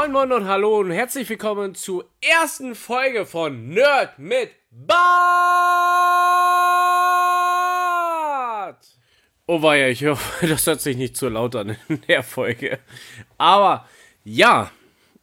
[0.00, 4.96] Moin moin und hallo und herzlich willkommen zur ersten Folge von Nerd mit Bart.
[9.46, 12.78] Oh weia, ich hoffe, das hört sich nicht zu laut an in der Folge.
[13.36, 13.86] Aber
[14.24, 14.70] ja,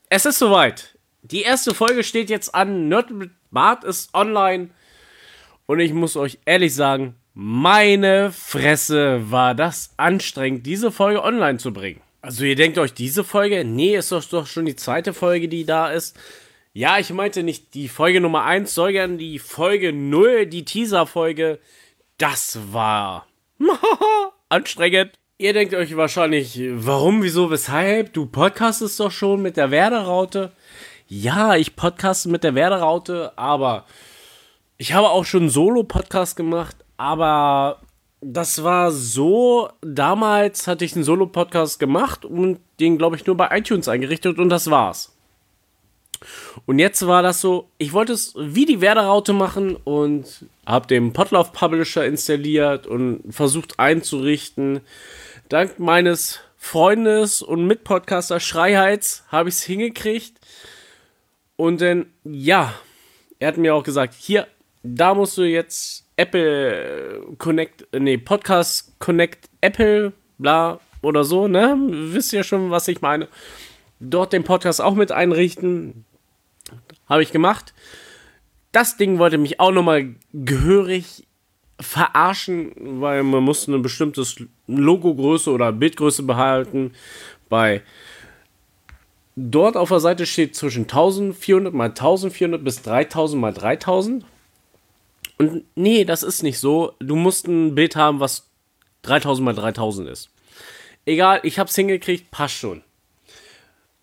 [0.09, 0.99] es ist soweit.
[1.23, 2.87] Die erste Folge steht jetzt an.
[2.87, 4.69] Nerd mit Bart ist online.
[5.65, 11.73] Und ich muss euch ehrlich sagen, meine Fresse war das anstrengend, diese Folge online zu
[11.73, 12.03] bringen.
[12.21, 13.63] Also ihr denkt euch, diese Folge?
[13.63, 16.17] Nee, ist doch, doch schon die zweite Folge, die da ist.
[16.73, 21.59] Ja, ich meinte nicht die Folge Nummer 1, sondern die Folge 0, die Teaser-Folge.
[22.17, 23.27] Das war
[24.49, 25.17] anstrengend.
[25.39, 28.13] Ihr denkt euch wahrscheinlich, warum, wieso, weshalb?
[28.13, 30.51] Du podcastest doch schon mit der Werderaute.
[31.07, 33.85] Ja, ich podcaste mit der Werderaute, aber
[34.77, 37.81] ich habe auch schon Solo-Podcast gemacht, aber
[38.21, 43.55] das war so, damals hatte ich einen Solo-Podcast gemacht und den, glaube ich, nur bei
[43.55, 45.13] iTunes eingerichtet und das war's.
[46.65, 51.13] Und jetzt war das so, ich wollte es wie die Werderaute machen und habe den
[51.13, 54.81] Potlauf Publisher installiert und versucht einzurichten.
[55.49, 60.39] Dank meines Freundes und Mitpodcaster Schreiheiz habe ich es hingekriegt.
[61.55, 62.73] Und dann, ja,
[63.39, 64.47] er hat mir auch gesagt, hier,
[64.83, 71.77] da musst du jetzt Apple Connect, nee, Podcast Connect Apple, bla oder so, ne?
[71.89, 73.27] Wisst ihr schon, was ich meine?
[73.99, 76.05] Dort den Podcast auch mit einrichten.
[77.07, 77.73] Habe ich gemacht.
[78.71, 81.25] Das Ding wollte mich auch nochmal gehörig
[81.79, 82.71] verarschen,
[83.01, 84.23] weil man musste eine bestimmte
[84.67, 86.91] Logogröße oder Bildgröße behalten.
[87.49, 87.81] Bei
[89.35, 94.25] dort auf der Seite steht zwischen 1400 mal 1400 bis 3000 mal 3000.
[95.37, 96.93] Und nee, das ist nicht so.
[96.99, 98.49] Du musst ein Bild haben, was
[99.03, 100.29] 3000 mal 3000 ist.
[101.05, 102.83] Egal, ich hab's hingekriegt, passt schon.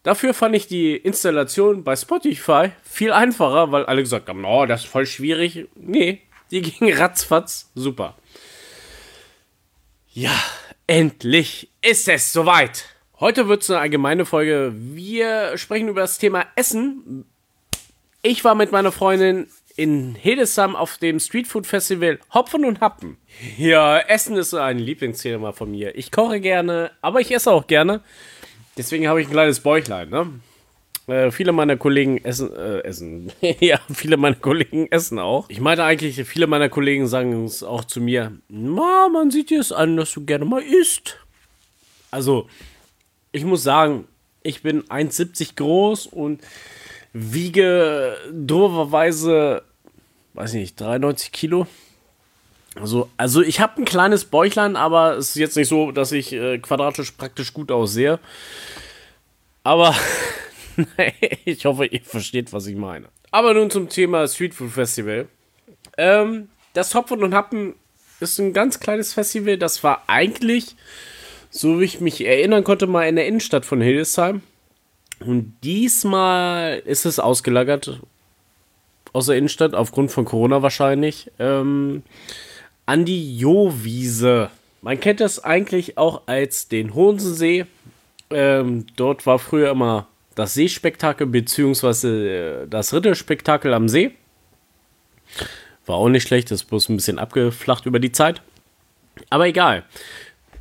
[0.04, 4.84] Dafür fand ich die Installation bei Spotify viel einfacher, weil alle gesagt haben, oh, das
[4.84, 5.66] ist voll schwierig.
[5.74, 8.14] Nee, die ging ratzfatz, super.
[10.12, 10.38] Ja,
[10.86, 12.84] endlich ist es soweit.
[13.18, 14.72] Heute wird es eine allgemeine Folge.
[14.76, 17.24] Wir sprechen über das Thema Essen.
[18.22, 23.16] Ich war mit meiner Freundin in Hildesheim auf dem Streetfood Festival Hopfen und Happen.
[23.58, 25.96] Ja, Essen ist ein Lieblingsthema von mir.
[25.96, 28.00] Ich koche gerne, aber ich esse auch gerne.
[28.76, 30.30] Deswegen habe ich ein kleines Bäuchlein, ne?
[31.06, 33.30] Äh, viele meiner Kollegen essen, äh, essen.
[33.60, 35.48] ja, viele meiner Kollegen essen auch.
[35.48, 39.60] Ich meinte eigentlich, viele meiner Kollegen sagen es auch zu mir, Ma, man sieht dir
[39.60, 41.18] es an, dass du gerne mal isst.
[42.10, 42.48] Also,
[43.32, 44.06] ich muss sagen,
[44.42, 46.40] ich bin 1,70 groß und
[47.14, 49.62] wiege doverweise,
[50.34, 51.66] weiß ich nicht, 93 Kilo.
[52.74, 56.32] Also, also ich habe ein kleines Bäuchlein, aber es ist jetzt nicht so, dass ich
[56.32, 58.18] äh, quadratisch praktisch gut aussehe.
[59.62, 59.94] Aber
[61.44, 63.08] ich hoffe, ihr versteht, was ich meine.
[63.30, 65.28] Aber nun zum Thema Street Food Festival.
[65.96, 67.74] Ähm, das Hopfen und Happen
[68.18, 69.56] ist ein ganz kleines Festival.
[69.56, 70.74] Das war eigentlich,
[71.48, 74.42] so wie ich mich erinnern konnte, mal in der Innenstadt von Hildesheim.
[75.26, 78.00] Und diesmal ist es ausgelagert
[79.12, 82.02] aus der Innenstadt, aufgrund von Corona wahrscheinlich, ähm,
[82.84, 84.50] an die Jo-Wiese.
[84.82, 87.64] Man kennt das eigentlich auch als den Hohensee.
[88.30, 92.64] Ähm, dort war früher immer das Seespektakel bzw.
[92.64, 94.10] Äh, das Ritterspektakel am See.
[95.86, 98.42] War auch nicht schlecht, ist bloß ein bisschen abgeflacht über die Zeit.
[99.30, 99.84] Aber egal.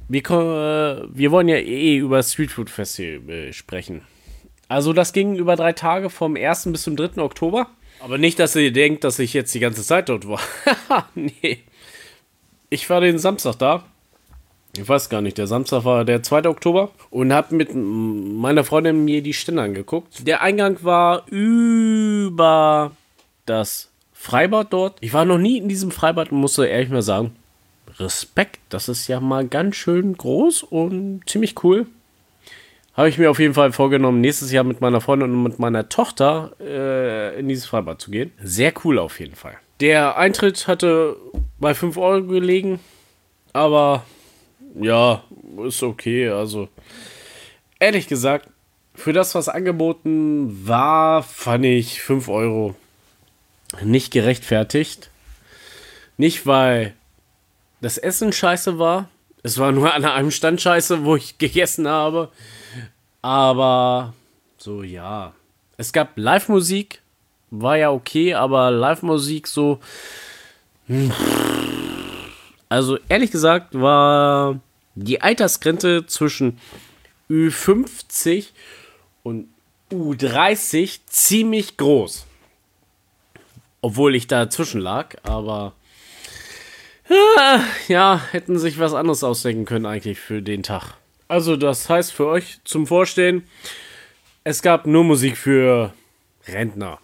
[0.08, 4.04] Wir, äh, wir wollen ja eh über Streetfood Festival sprechen.
[4.74, 6.70] Also das ging über drei Tage vom 1.
[6.72, 7.22] bis zum 3.
[7.22, 7.68] Oktober.
[8.00, 10.40] Aber nicht, dass ihr denkt, dass ich jetzt die ganze Zeit dort war.
[11.14, 11.60] nee.
[12.72, 13.84] Ich war den Samstag da.
[14.76, 16.50] Ich weiß gar nicht, der Samstag war der 2.
[16.50, 20.26] Oktober und habe mit meiner Freundin mir die Stände angeguckt.
[20.26, 22.94] Der Eingang war über
[23.46, 24.98] das Freibad dort.
[25.02, 27.36] Ich war noch nie in diesem Freibad und musste ehrlich mal sagen,
[28.00, 31.86] Respekt, das ist ja mal ganz schön groß und ziemlich cool
[32.96, 35.90] habe ich mir auf jeden Fall vorgenommen, nächstes Jahr mit meiner Freundin und mit meiner
[35.90, 38.32] Tochter äh, in dieses Freibad zu gehen.
[38.42, 39.58] Sehr cool auf jeden Fall.
[39.80, 41.18] Der Eintritt hatte
[41.60, 42.80] bei 5 Euro gelegen,
[43.52, 44.04] aber
[44.80, 45.24] ja,
[45.66, 46.30] ist okay.
[46.30, 46.70] Also,
[47.80, 48.48] ehrlich gesagt,
[48.96, 52.76] für das, was angeboten war, fand ich 5 Euro
[53.84, 55.10] nicht gerechtfertigt.
[56.18, 56.94] Nicht, weil
[57.82, 59.10] das Essen scheiße war.
[59.44, 62.32] Es war nur an einem Stand scheiße, wo ich gegessen habe.
[63.22, 64.14] Aber
[64.58, 65.34] so, ja.
[65.76, 67.02] Es gab Live-Musik,
[67.52, 69.80] war ja okay, aber Live-Musik so.
[72.70, 74.60] Also ehrlich gesagt war
[74.96, 76.60] die Altersgrenze zwischen
[77.30, 78.48] Ü50
[79.24, 79.50] und
[79.92, 82.26] U30 ziemlich groß.
[83.82, 85.74] Obwohl ich dazwischen lag, aber
[87.88, 90.96] ja, hätten sich was anderes ausdenken können eigentlich für den Tag.
[91.28, 93.44] Also das heißt für euch zum Vorstehen,
[94.44, 95.94] es gab nur Musik für
[96.48, 97.00] Rentner.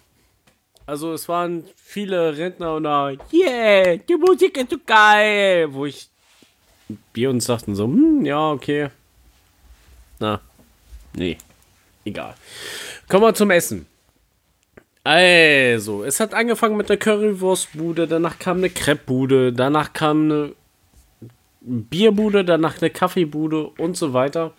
[0.86, 5.72] Also es waren viele Rentner und da, yeah, die Musik ist so geil.
[5.72, 6.08] Wo ich,
[7.14, 8.88] wir uns sagten so, hm, ja, okay.
[10.18, 10.40] Na,
[11.14, 11.38] nee,
[12.04, 12.34] egal.
[13.08, 13.86] Kommen wir zum Essen.
[15.12, 20.54] Also, es hat angefangen mit der Currywurstbude, danach kam eine Crepebude, danach kam eine
[21.60, 24.54] Bierbude, danach eine Kaffeebude und so weiter.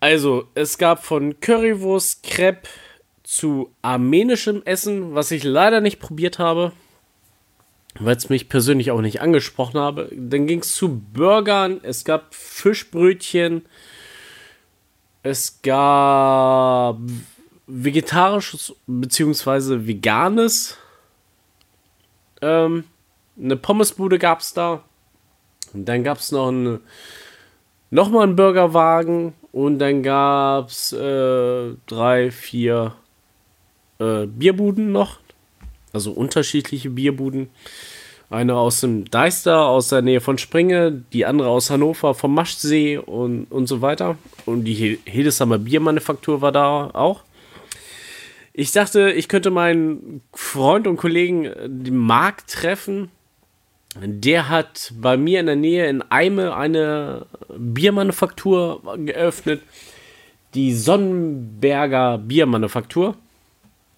[0.00, 2.66] Also, es gab von Currywurst, Crepe
[3.24, 6.72] zu armenischem Essen, was ich leider nicht probiert habe,
[8.00, 10.08] weil es mich persönlich auch nicht angesprochen habe.
[10.16, 13.66] Dann ging es zu Burgern, es gab Fischbrötchen,
[15.22, 17.00] es gab
[17.68, 19.86] vegetarisches bzw.
[19.86, 20.76] veganes.
[22.40, 22.84] Ähm,
[23.40, 24.82] eine Pommesbude gab es da.
[25.74, 26.80] Und dann gab es noch eine,
[27.90, 32.94] nochmal einen Burgerwagen und dann gab es äh, drei, vier
[33.98, 35.18] äh, Bierbuden noch.
[35.92, 37.50] Also unterschiedliche Bierbuden.
[38.30, 42.98] Eine aus dem Deister, aus der Nähe von Springe, die andere aus Hannover vom Maschsee
[42.98, 44.18] und, und so weiter.
[44.44, 47.22] Und die Hildesheimer Biermanufaktur war da auch.
[48.58, 53.10] Ich dachte, ich könnte meinen Freund und Kollegen, äh, Marc, treffen.
[53.96, 57.26] Der hat bei mir in der Nähe in Eime eine
[57.56, 59.62] Biermanufaktur geöffnet.
[60.54, 63.16] Die Sonnenberger Biermanufaktur.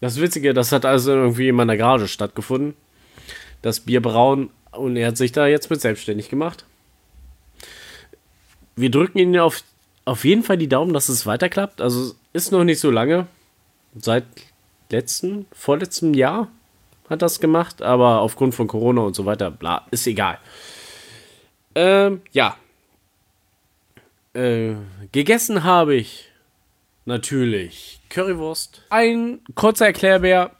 [0.00, 2.74] Das Witzige, das hat also irgendwie in meiner Garage stattgefunden
[3.62, 6.64] das Bier brauen und er hat sich da jetzt mit selbstständig gemacht.
[8.76, 9.62] Wir drücken ihn auf,
[10.04, 11.80] auf jeden Fall die Daumen, dass es weiterklappt.
[11.80, 13.26] Also ist noch nicht so lange.
[13.98, 14.24] Seit
[14.90, 16.48] letzten, vorletzten Jahr
[17.08, 20.38] hat das gemacht, aber aufgrund von Corona und so weiter, bla, ist egal.
[21.74, 22.56] Ähm, ja.
[24.32, 24.74] Äh,
[25.10, 26.28] gegessen habe ich
[27.04, 28.82] natürlich Currywurst.
[28.90, 30.52] Ein kurzer Erklärbär.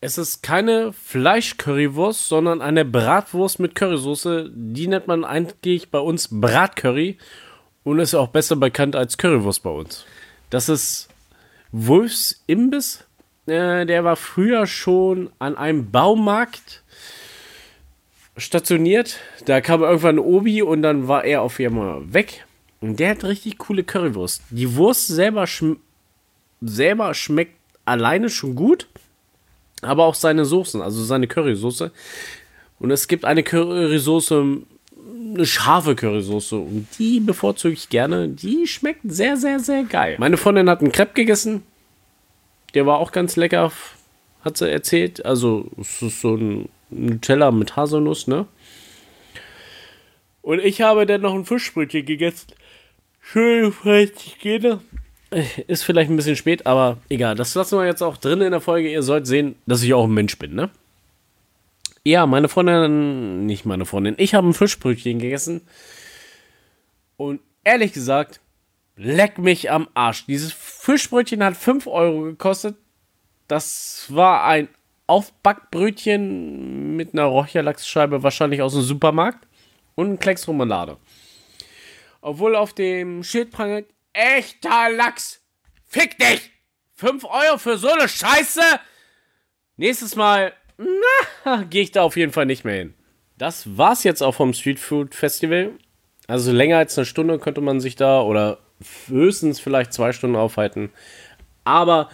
[0.00, 4.50] Es ist keine Fleisch-Currywurst, sondern eine Bratwurst mit Currysoße.
[4.52, 7.18] Die nennt man eigentlich bei uns Bratcurry
[7.84, 10.04] und ist auch besser bekannt als Currywurst bei uns.
[10.50, 11.08] Das ist
[11.70, 13.04] Wolfs Imbiss.
[13.46, 16.82] Äh, der war früher schon an einem Baumarkt
[18.36, 19.18] stationiert.
[19.46, 22.44] Da kam irgendwann ein Obi und dann war er auf einmal weg.
[22.80, 24.42] Und der hat richtig coole Currywurst.
[24.50, 25.78] Die Wurst selber, schm
[26.60, 28.86] selber schmeckt alleine schon gut
[29.82, 31.90] aber auch seine Soßen, also seine Currysoße.
[32.78, 34.58] Und es gibt eine Currysoße,
[35.34, 38.28] eine scharfe Currysoße und die bevorzuge ich gerne.
[38.28, 40.16] Die schmeckt sehr, sehr, sehr geil.
[40.18, 41.62] Meine Freundin hat einen Crepe gegessen.
[42.74, 43.70] Der war auch ganz lecker,
[44.42, 45.24] hat sie erzählt.
[45.24, 48.46] Also, es ist so ein Nutella mit Haselnuss, ne?
[50.42, 52.48] Und ich habe dann noch ein Fischbrötchen gegessen.
[53.20, 54.80] Schön, falls ich gehe.
[55.66, 57.36] Ist vielleicht ein bisschen spät, aber egal.
[57.36, 58.90] Das lassen wir jetzt auch drin in der Folge.
[58.90, 60.70] Ihr sollt sehen, dass ich auch ein Mensch bin, ne?
[62.04, 65.60] Ja, meine Freundin, nicht meine Freundin, ich habe ein Fischbrötchen gegessen.
[67.16, 68.40] Und ehrlich gesagt,
[68.96, 70.26] leck mich am Arsch.
[70.26, 72.76] Dieses Fischbrötchen hat 5 Euro gekostet.
[73.48, 74.68] Das war ein
[75.06, 79.46] Aufbackbrötchen mit einer Räucherlachsscheibe, wahrscheinlich aus dem Supermarkt.
[79.94, 80.96] Und ein Klecks Romanade.
[82.22, 85.42] Obwohl auf dem Schild prangert, echter Lachs.
[85.86, 86.50] Fick dich!
[86.94, 88.62] 5 Euro für so eine Scheiße?
[89.76, 90.52] Nächstes Mal,
[91.44, 92.94] na, gehe ich da auf jeden Fall nicht mehr hin.
[93.36, 95.72] Das war's jetzt auch vom Street Food Festival.
[96.28, 98.58] Also länger als eine Stunde könnte man sich da oder
[99.08, 100.90] höchstens vielleicht zwei Stunden aufhalten.
[101.64, 102.08] Aber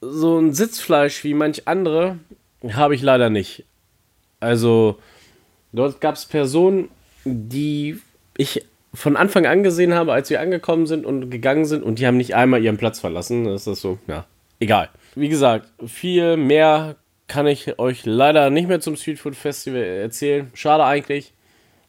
[0.00, 2.18] so ein Sitzfleisch wie manch andere
[2.72, 3.64] habe ich leider nicht.
[4.40, 4.98] Also
[5.72, 6.88] dort gab es Personen,
[7.24, 8.00] die
[8.36, 12.06] ich von Anfang an gesehen habe, als wir angekommen sind und gegangen sind und die
[12.06, 13.44] haben nicht einmal ihren Platz verlassen.
[13.44, 14.26] Das ist so, ja,
[14.60, 14.88] egal.
[15.14, 20.50] Wie gesagt, viel mehr kann ich euch leider nicht mehr zum Street Food Festival erzählen.
[20.54, 21.32] Schade eigentlich.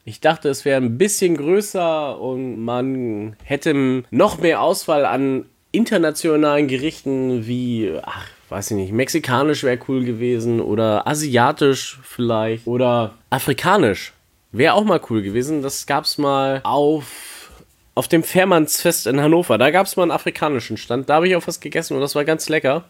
[0.07, 6.67] Ich dachte, es wäre ein bisschen größer und man hätte noch mehr Auswahl an internationalen
[6.67, 14.13] Gerichten wie, ach, weiß ich nicht, mexikanisch wäre cool gewesen oder asiatisch vielleicht oder afrikanisch.
[14.51, 15.63] Wäre auch mal cool gewesen.
[15.63, 17.49] Das gab es mal auf,
[17.95, 19.57] auf dem Fährmannsfest in Hannover.
[19.57, 21.09] Da gab es mal einen afrikanischen Stand.
[21.09, 22.85] Da habe ich auch was gegessen und das war ganz lecker.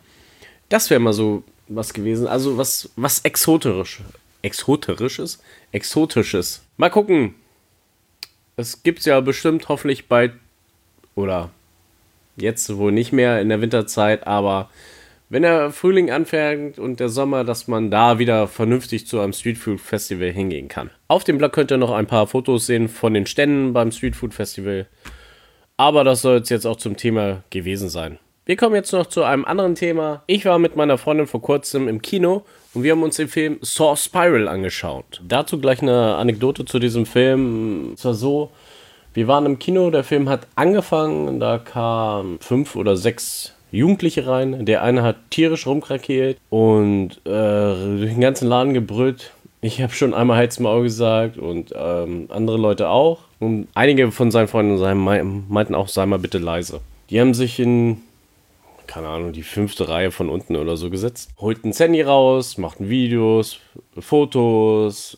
[0.68, 2.28] Das wäre mal so was gewesen.
[2.28, 4.02] Also was, was exoterisch.
[4.46, 5.42] Exoterisches?
[5.72, 6.64] Exotisches.
[6.78, 7.36] Mal gucken.
[8.56, 10.34] Es gibt ja bestimmt hoffentlich bald.
[11.16, 11.52] Oder
[12.38, 14.70] Jetzt wohl nicht mehr in der Winterzeit, aber
[15.30, 19.80] wenn der Frühling anfängt und der Sommer, dass man da wieder vernünftig zu einem Streetfood
[19.80, 20.92] Festival hingehen kann.
[21.08, 24.34] Auf dem Blog könnt ihr noch ein paar Fotos sehen von den Ständen beim Streetfood
[24.34, 24.88] Festival.
[25.78, 28.20] Aber das soll es jetzt auch zum Thema gewesen sein.
[28.46, 30.24] Wir kommen jetzt noch zu einem anderen Thema.
[30.28, 33.58] Ich war mit meiner Freundin vor kurzem im Kino und wir haben uns den Film
[33.62, 35.22] Saw Spiral angeschaut.
[35.28, 37.94] Dazu gleich eine Anekdote zu diesem Film.
[37.94, 38.52] Es war so,
[39.14, 44.66] wir waren im Kino, der Film hat angefangen, da kamen fünf oder sechs Jugendliche rein.
[44.66, 49.32] Der eine hat tierisch rumkrakeelt und äh, durch den ganzen Laden gebrüllt.
[49.62, 53.22] Ich habe schon einmal Heiz Maul gesagt und ähm, andere Leute auch.
[53.40, 56.82] Und einige von seinen Freunden meinten auch, sei mal bitte leise.
[57.10, 58.02] Die haben sich in,
[58.88, 63.60] keine Ahnung, die fünfte Reihe von unten oder so gesetzt, holten Sandy raus, machten Videos,
[64.00, 65.18] Fotos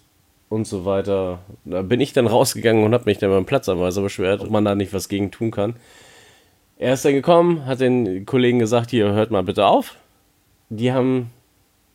[0.49, 1.39] und so weiter.
[1.65, 4.75] Da bin ich dann rausgegangen und habe mich dann beim Platzanweiser beschwert, ob man da
[4.75, 5.75] nicht was gegen tun kann.
[6.77, 9.95] Er ist dann gekommen, hat den Kollegen gesagt, hier hört mal bitte auf.
[10.69, 11.31] Die haben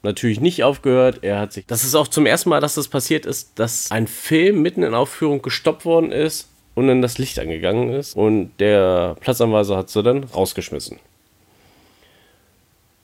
[0.02, 1.20] natürlich nicht aufgehört.
[1.22, 1.66] Er hat sich.
[1.66, 4.94] Das ist auch zum ersten Mal, dass das passiert ist, dass ein Film mitten in
[4.94, 8.16] Aufführung gestoppt worden ist und dann das Licht angegangen ist.
[8.16, 10.98] Und der Platzanweiser hat sie dann rausgeschmissen.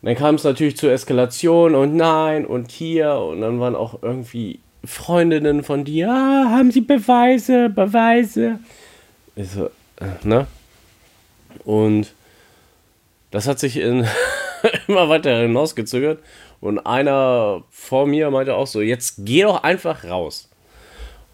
[0.02, 4.60] Dann kam es natürlich zur Eskalation und nein und hier und dann waren auch irgendwie
[4.84, 8.60] Freundinnen von dir, ah, haben sie Beweise, Beweise.
[9.34, 9.66] Ich so,
[10.00, 10.46] äh, ne?
[11.64, 12.12] Und
[13.30, 14.06] das hat sich in,
[14.88, 16.20] immer weiter hinausgezögert.
[16.60, 20.48] Und einer vor mir meinte auch so, jetzt geh doch einfach raus.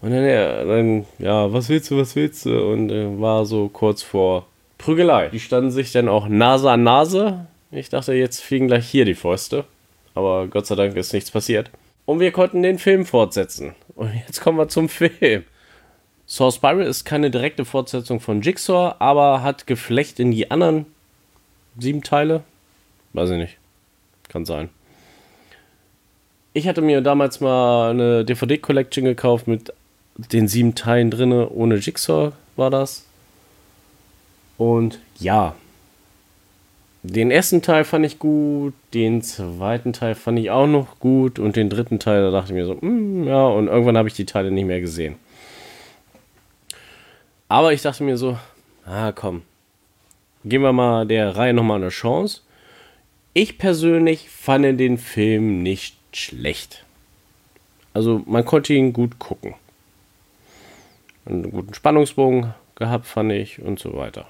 [0.01, 2.71] Und dann, ja, dann, ja was willst du, was willst du?
[2.71, 4.45] Und äh, war so kurz vor
[4.77, 5.29] Prügelei.
[5.29, 7.47] Die standen sich dann auch Nase an Nase.
[7.71, 9.65] Ich dachte, jetzt fliegen gleich hier die Fäuste.
[10.13, 11.69] Aber Gott sei Dank ist nichts passiert.
[12.05, 13.75] Und wir konnten den Film fortsetzen.
[13.95, 15.43] Und jetzt kommen wir zum Film.
[16.27, 20.85] Saw Spiral ist keine direkte Fortsetzung von Jigsaw, aber hat Geflecht in die anderen
[21.77, 22.43] sieben Teile.
[23.13, 23.57] Weiß ich nicht.
[24.29, 24.69] Kann sein.
[26.53, 29.73] Ich hatte mir damals mal eine DVD-Collection gekauft mit
[30.15, 31.49] den sieben Teilen drinne.
[31.49, 33.05] Ohne Jigsaw war das.
[34.57, 35.55] Und ja.
[37.07, 41.55] Den ersten Teil fand ich gut, den zweiten Teil fand ich auch noch gut und
[41.55, 44.25] den dritten Teil, da dachte ich mir so, mm, ja, und irgendwann habe ich die
[44.25, 45.15] Teile nicht mehr gesehen.
[47.47, 48.39] Aber ich dachte mir so,
[48.85, 49.43] ah komm,
[50.45, 52.41] geben wir mal der Reihe nochmal eine Chance.
[53.33, 56.85] Ich persönlich fand den Film nicht schlecht.
[57.93, 59.53] Also man konnte ihn gut gucken.
[61.25, 64.25] Einen guten Spannungsbogen gehabt, fand ich und so weiter.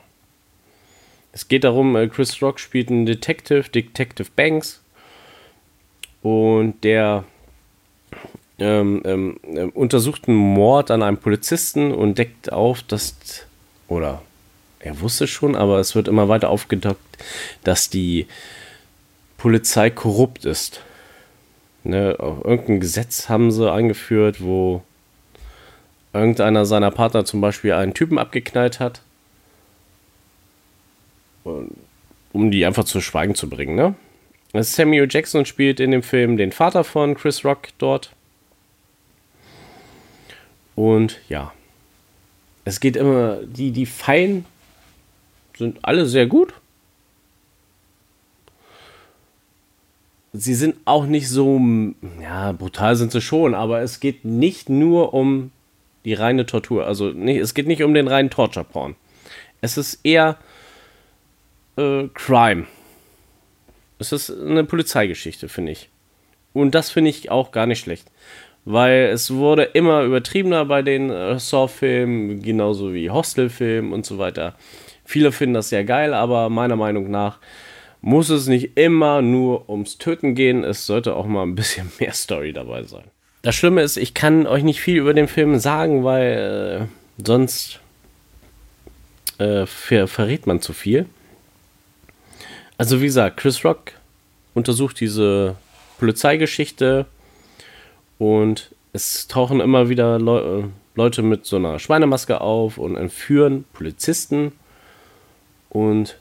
[1.36, 4.82] Es geht darum, äh, Chris Rock spielt einen Detective, Detective Banks.
[6.24, 7.26] Und der
[8.58, 13.16] ähm, ähm, ähm, untersucht einen Mord an einem Polizisten und deckt auf, dass,
[13.90, 14.22] oder
[14.80, 17.00] er wusste schon, aber es wird immer weiter aufgedeckt,
[17.66, 18.28] dass die
[19.38, 20.82] Polizei korrupt ist.
[21.84, 24.84] Ne, irgendein Gesetz haben sie eingeführt, wo
[26.14, 29.02] irgendeiner seiner Partner zum Beispiel einen Typen abgeknallt hat,
[31.46, 33.76] um die einfach zu Schweigen zu bringen.
[33.76, 33.96] Ne?
[34.64, 38.12] Samuel Jackson spielt in dem Film den Vater von Chris Rock dort.
[40.76, 41.54] Und ja,
[42.66, 44.46] es geht immer, die, die Fein
[45.58, 46.54] sind alle sehr gut.
[50.34, 51.62] Sie sind auch nicht so,
[52.22, 55.52] ja, brutal sind sie schon, aber es geht nicht nur um
[56.04, 56.86] die reine Tortur.
[56.86, 58.96] Also nicht, es geht nicht um den reinen Torture-Porn.
[59.62, 60.38] Es ist eher
[61.78, 62.66] äh, Crime.
[64.00, 65.90] Es ist eine Polizeigeschichte, finde ich.
[66.54, 68.10] Und das finde ich auch gar nicht schlecht
[68.66, 74.56] weil es wurde immer übertriebener bei den äh, Saw-Filmen, genauso wie Hostel-Filmen und so weiter.
[75.06, 77.38] Viele finden das sehr geil, aber meiner Meinung nach
[78.02, 80.64] muss es nicht immer nur ums Töten gehen.
[80.64, 83.04] Es sollte auch mal ein bisschen mehr Story dabei sein.
[83.44, 87.80] Das Schlimme ist, ich kann euch nicht viel über den Film sagen, weil äh, sonst
[89.38, 91.06] äh, ver verrät man zu viel.
[92.78, 93.92] Also wie gesagt, Chris Rock
[94.54, 95.56] untersucht diese
[95.98, 97.06] Polizeigeschichte
[98.18, 103.66] und es tauchen immer wieder Le äh, Leute mit so einer Schweinemaske auf und entführen
[103.74, 104.54] Polizisten.
[105.70, 106.18] Und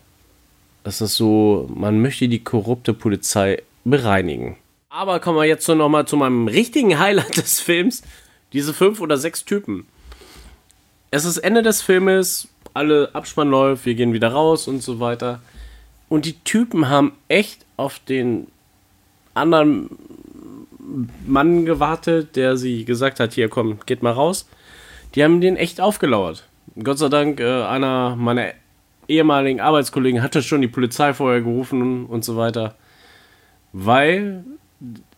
[0.82, 4.56] es ist so, man möchte die korrupte Polizei bereinigen.
[4.88, 8.02] Aber kommen wir jetzt so nochmal zu meinem richtigen Highlight des Films.
[8.52, 9.86] Diese fünf oder sechs Typen.
[11.12, 15.40] Es ist Ende des Filmes, alle Abspann läuft, wir gehen wieder raus und so weiter.
[16.14, 18.46] Und die Typen haben echt auf den
[19.34, 19.90] anderen
[21.26, 24.48] Mann gewartet, der sie gesagt hat, hier komm, geht mal raus.
[25.16, 26.46] Die haben den echt aufgelauert.
[26.80, 28.52] Gott sei Dank, äh, einer meiner
[29.08, 32.76] ehemaligen Arbeitskollegen hatte schon die Polizei vorher gerufen und so weiter.
[33.72, 34.44] Weil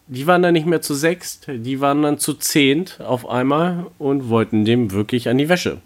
[0.06, 4.30] die waren dann nicht mehr zu sechst, die waren dann zu zehnt auf einmal und
[4.30, 5.82] wollten dem wirklich an die Wäsche.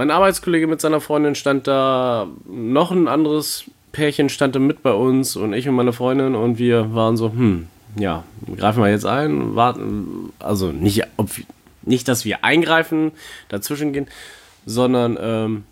[0.00, 4.92] Mein Arbeitskollege mit seiner Freundin stand da, noch ein anderes Pärchen stand da mit bei
[4.92, 7.66] uns und ich und meine Freundin und wir waren so, hm,
[7.98, 8.22] ja,
[8.56, 11.30] greifen wir jetzt ein, warten, also nicht, ob,
[11.82, 13.10] nicht dass wir eingreifen,
[13.48, 14.06] dazwischen gehen,
[14.64, 15.64] sondern ähm,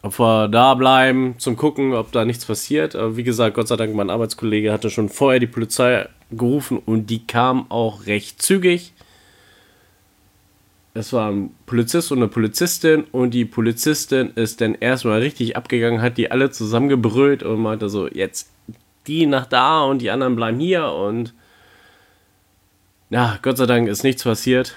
[0.00, 2.96] ob wir da bleiben zum Gucken, ob da nichts passiert.
[2.96, 7.10] Aber wie gesagt, Gott sei Dank, mein Arbeitskollege hatte schon vorher die Polizei gerufen und
[7.10, 8.93] die kam auch recht zügig.
[10.96, 16.00] Es war ein Polizist und eine Polizistin und die Polizistin ist dann erstmal richtig abgegangen,
[16.00, 18.48] hat die alle zusammengebrüllt und meinte so, jetzt
[19.08, 21.34] die nach da und die anderen bleiben hier und
[23.10, 24.76] ja, Gott sei Dank ist nichts passiert,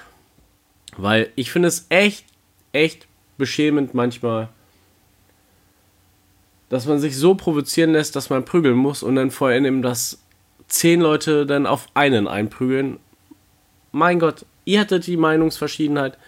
[0.96, 2.24] weil ich finde es echt,
[2.72, 3.06] echt
[3.36, 4.48] beschämend manchmal,
[6.68, 10.18] dass man sich so provozieren lässt, dass man prügeln muss und dann vor allem, dass
[10.66, 12.98] zehn Leute dann auf einen einprügeln.
[13.92, 16.18] Mein Gott, ihr hattet die Meinungsverschiedenheit.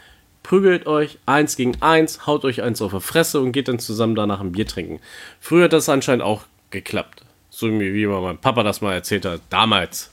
[0.42, 4.14] Prügelt euch eins gegen eins, haut euch eins auf die Fresse und geht dann zusammen
[4.14, 5.00] danach ein Bier trinken.
[5.38, 7.22] Früher hat das anscheinend auch geklappt.
[7.50, 9.42] So wie, mein Papa das mal erzählt hat.
[9.50, 10.10] Damals.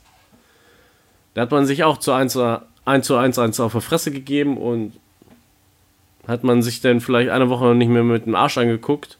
[1.33, 2.37] Da hat man sich auch zu eins,
[2.85, 4.93] eins zu eins, eins auf die Fresse gegeben und
[6.27, 9.17] hat man sich dann vielleicht eine Woche nicht mehr mit dem Arsch angeguckt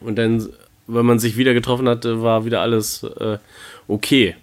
[0.00, 0.48] und dann,
[0.86, 3.38] wenn man sich wieder getroffen hatte, war wieder alles äh,
[3.86, 4.36] okay.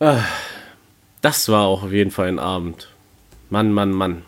[0.00, 0.22] Ah,
[1.28, 2.88] das war auch auf jeden Fall ein Abend.
[3.50, 4.22] Mann, Mann, Mann.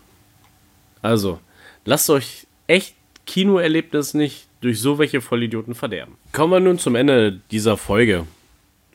[1.01, 1.41] Also,
[1.87, 6.19] lasst euch echt Kinoerlebnis nicht durch so welche Vollidioten verderben.
[6.33, 8.27] Kommen wir nun zum Ende dieser Folge.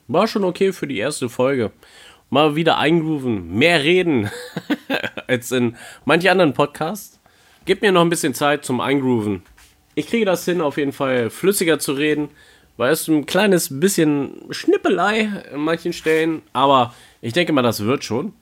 [0.06, 1.72] War schon okay für die erste Folge.
[2.30, 4.30] Mal wieder eingrooven, mehr reden
[5.26, 7.18] als in manchen anderen Podcasts.
[7.64, 9.42] Gebt mir noch ein bisschen Zeit zum Eingrooven
[9.98, 12.28] ich kriege das hin, auf jeden Fall flüssiger zu reden,
[12.76, 18.04] weil es ein kleines bisschen Schnippelei in manchen Stellen, aber ich denke mal, das wird
[18.04, 18.32] schon.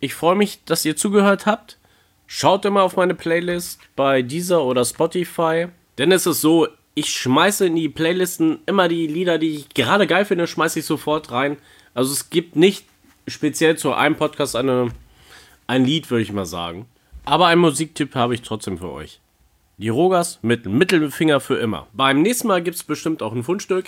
[0.00, 1.78] Ich freue mich, dass ihr zugehört habt.
[2.26, 7.66] Schaut immer auf meine Playlist bei dieser oder Spotify, denn es ist so, ich schmeiße
[7.66, 11.56] in die Playlisten immer die Lieder, die ich gerade geil finde, schmeiße ich sofort rein.
[11.92, 12.86] Also es gibt nicht
[13.26, 14.88] speziell zu einem Podcast eine,
[15.66, 16.86] ein Lied, würde ich mal sagen.
[17.24, 19.20] Aber einen Musiktipp habe ich trotzdem für euch.
[19.76, 21.88] Die Rogas mit Mittelfinger für immer.
[21.92, 23.86] Beim nächsten Mal gibt es bestimmt auch ein Fundstück.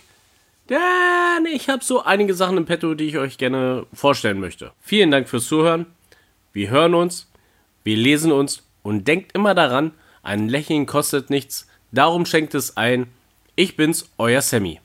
[0.68, 4.72] Denn ich habe so einige Sachen im Petto, die ich euch gerne vorstellen möchte.
[4.80, 5.86] Vielen Dank fürs Zuhören.
[6.52, 7.30] Wir hören uns,
[7.84, 11.68] wir lesen uns und denkt immer daran, ein Lächeln kostet nichts.
[11.92, 13.06] Darum schenkt es ein.
[13.54, 14.80] Ich bin's, euer Sammy.